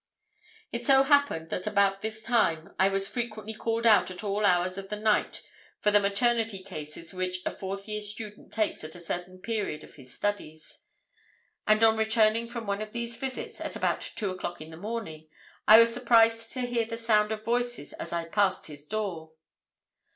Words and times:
"It 0.71 0.83
so 0.83 1.03
happened 1.03 1.51
that 1.51 1.67
about 1.67 2.01
this 2.01 2.23
time 2.23 2.73
I 2.79 2.89
was 2.89 3.07
frequently 3.07 3.53
called 3.53 3.85
out 3.85 4.09
at 4.09 4.23
all 4.23 4.47
hours 4.47 4.79
of 4.79 4.89
the 4.89 4.95
night 4.95 5.43
for 5.79 5.91
the 5.91 5.99
maternity 5.99 6.63
cases 6.63 7.13
which 7.13 7.37
a 7.45 7.51
fourth 7.51 7.87
year 7.87 8.01
student 8.01 8.51
takes 8.51 8.83
at 8.83 8.95
a 8.95 8.99
certain 8.99 9.37
period 9.37 9.83
of 9.83 9.93
his 9.93 10.11
studies, 10.11 10.85
and 11.67 11.83
on 11.83 11.97
returning 11.97 12.49
from 12.49 12.65
one 12.65 12.81
of 12.81 12.93
these 12.93 13.15
visits 13.15 13.61
at 13.61 13.75
about 13.75 14.01
two 14.01 14.31
o'clock 14.31 14.59
in 14.59 14.71
the 14.71 14.75
morning 14.75 15.29
I 15.67 15.79
was 15.79 15.93
surprised 15.93 16.51
to 16.53 16.61
hear 16.61 16.85
the 16.85 16.97
sound 16.97 17.31
of 17.31 17.45
voices 17.45 17.93
as 17.93 18.11
I 18.11 18.25
passed 18.25 18.65
his 18.65 18.85
door. 18.87 19.33